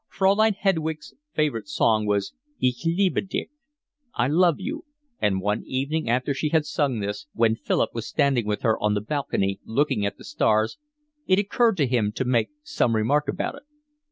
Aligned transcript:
Fraulein 0.09 0.55
Hedwig's 0.55 1.13
favourite 1.31 1.67
song 1.67 2.07
was 2.07 2.31
called 2.31 2.39
Ich 2.59 2.85
liebe 2.87 3.21
dich, 3.29 3.51
I 4.15 4.25
love 4.27 4.55
you; 4.59 4.83
and 5.21 5.39
one 5.39 5.61
evening 5.67 6.09
after 6.09 6.33
she 6.33 6.49
had 6.49 6.65
sung 6.65 7.01
this, 7.01 7.27
when 7.33 7.53
Philip 7.55 7.91
was 7.93 8.07
standing 8.07 8.47
with 8.47 8.63
her 8.63 8.79
on 8.81 8.95
the 8.95 9.01
balcony, 9.01 9.59
looking 9.63 10.03
at 10.03 10.17
the 10.17 10.23
stars, 10.23 10.79
it 11.27 11.37
occurred 11.37 11.77
to 11.77 11.85
him 11.85 12.11
to 12.13 12.25
make 12.25 12.49
some 12.63 12.95
remark 12.95 13.27
about 13.27 13.53
it. 13.53 13.63